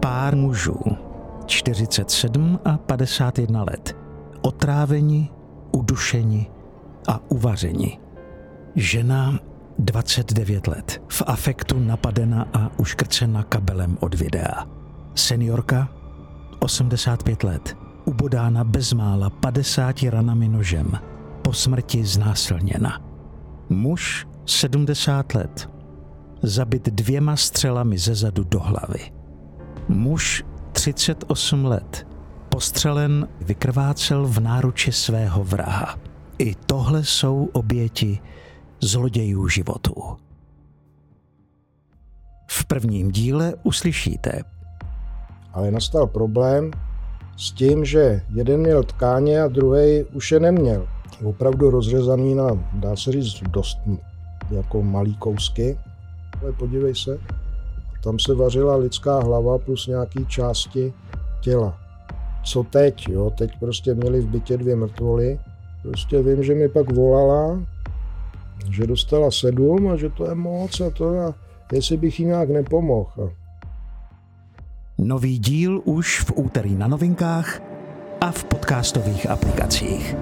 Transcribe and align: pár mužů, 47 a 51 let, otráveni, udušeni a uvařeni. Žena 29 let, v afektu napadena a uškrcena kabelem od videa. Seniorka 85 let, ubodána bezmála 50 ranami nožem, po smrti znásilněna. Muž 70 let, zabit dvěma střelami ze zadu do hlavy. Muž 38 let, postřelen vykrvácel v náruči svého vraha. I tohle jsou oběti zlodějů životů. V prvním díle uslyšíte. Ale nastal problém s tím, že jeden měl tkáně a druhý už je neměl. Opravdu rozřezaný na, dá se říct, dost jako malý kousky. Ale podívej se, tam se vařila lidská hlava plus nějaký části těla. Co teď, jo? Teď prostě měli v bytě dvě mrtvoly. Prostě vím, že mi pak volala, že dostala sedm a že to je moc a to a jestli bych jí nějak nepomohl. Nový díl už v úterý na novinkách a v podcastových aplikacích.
pár 0.00 0.36
mužů, 0.36 0.80
47 1.46 2.60
a 2.64 2.76
51 2.76 3.62
let, 3.62 3.96
otráveni, 4.42 5.30
udušeni 5.72 6.46
a 7.08 7.20
uvařeni. 7.28 7.98
Žena 8.76 9.38
29 9.78 10.66
let, 10.66 11.02
v 11.08 11.22
afektu 11.26 11.78
napadena 11.78 12.46
a 12.52 12.70
uškrcena 12.78 13.42
kabelem 13.42 13.96
od 14.00 14.14
videa. 14.14 14.66
Seniorka 15.14 15.88
85 16.58 17.42
let, 17.42 17.76
ubodána 18.04 18.64
bezmála 18.64 19.30
50 19.30 20.02
ranami 20.02 20.48
nožem, 20.48 20.98
po 21.42 21.52
smrti 21.52 22.04
znásilněna. 22.04 23.00
Muž 23.68 24.26
70 24.46 25.34
let, 25.34 25.70
zabit 26.42 26.88
dvěma 26.88 27.36
střelami 27.36 27.98
ze 27.98 28.14
zadu 28.14 28.44
do 28.44 28.60
hlavy. 28.60 29.19
Muž 29.90 30.44
38 30.72 31.64
let, 31.64 32.06
postřelen 32.48 33.28
vykrvácel 33.40 34.26
v 34.26 34.40
náruči 34.40 34.92
svého 34.92 35.44
vraha. 35.44 35.98
I 36.38 36.54
tohle 36.54 37.04
jsou 37.04 37.48
oběti 37.52 38.18
zlodějů 38.80 39.48
životů. 39.48 39.94
V 42.50 42.64
prvním 42.64 43.10
díle 43.10 43.54
uslyšíte. 43.62 44.42
Ale 45.52 45.70
nastal 45.70 46.06
problém 46.06 46.70
s 47.36 47.52
tím, 47.52 47.84
že 47.84 48.22
jeden 48.34 48.60
měl 48.60 48.82
tkáně 48.82 49.42
a 49.42 49.48
druhý 49.48 50.04
už 50.04 50.32
je 50.32 50.40
neměl. 50.40 50.88
Opravdu 51.24 51.70
rozřezaný 51.70 52.34
na, 52.34 52.48
dá 52.72 52.96
se 52.96 53.12
říct, 53.12 53.42
dost 53.42 53.78
jako 54.50 54.82
malý 54.82 55.16
kousky. 55.16 55.78
Ale 56.42 56.52
podívej 56.52 56.94
se, 56.94 57.18
tam 58.02 58.18
se 58.18 58.34
vařila 58.34 58.76
lidská 58.76 59.20
hlava 59.20 59.58
plus 59.58 59.86
nějaký 59.86 60.26
části 60.26 60.92
těla. 61.40 61.78
Co 62.44 62.62
teď, 62.62 63.08
jo? 63.08 63.30
Teď 63.38 63.50
prostě 63.60 63.94
měli 63.94 64.20
v 64.20 64.26
bytě 64.26 64.56
dvě 64.56 64.76
mrtvoly. 64.76 65.40
Prostě 65.82 66.22
vím, 66.22 66.42
že 66.42 66.54
mi 66.54 66.68
pak 66.68 66.92
volala, 66.92 67.62
že 68.70 68.86
dostala 68.86 69.30
sedm 69.30 69.88
a 69.88 69.96
že 69.96 70.10
to 70.10 70.28
je 70.28 70.34
moc 70.34 70.80
a 70.80 70.90
to 70.90 71.18
a 71.18 71.34
jestli 71.72 71.96
bych 71.96 72.20
jí 72.20 72.26
nějak 72.26 72.50
nepomohl. 72.50 73.32
Nový 74.98 75.38
díl 75.38 75.82
už 75.84 76.20
v 76.20 76.32
úterý 76.34 76.76
na 76.76 76.88
novinkách 76.88 77.62
a 78.20 78.30
v 78.30 78.44
podcastových 78.44 79.30
aplikacích. 79.30 80.16